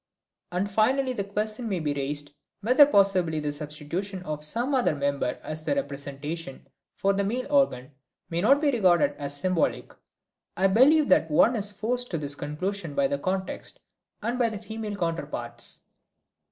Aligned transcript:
And 0.51 0.67
finally 0.71 1.13
the 1.13 1.23
question 1.23 1.69
may 1.69 1.79
be 1.79 1.93
raised 1.93 2.31
whether 2.61 2.87
possibly 2.87 3.39
the 3.39 3.51
substitution 3.51 4.23
of 4.23 4.43
some 4.43 4.73
other 4.73 4.95
member 4.95 5.37
as 5.43 5.67
a 5.67 5.75
representation 5.75 6.67
for 6.95 7.13
the 7.13 7.23
male 7.23 7.45
organ 7.53 7.91
may 8.27 8.41
not 8.41 8.59
be 8.61 8.71
regarded 8.71 9.15
as 9.19 9.37
symbolic. 9.37 9.93
I 10.57 10.65
believe 10.69 11.07
that 11.09 11.29
one 11.29 11.55
is 11.55 11.71
forced 11.71 12.09
to 12.09 12.17
this 12.17 12.33
conclusion 12.33 12.95
by 12.95 13.05
the 13.09 13.19
context 13.19 13.79
and 14.23 14.39
by 14.39 14.49
the 14.49 14.57
female 14.57 14.95
counterparts. 14.95 15.83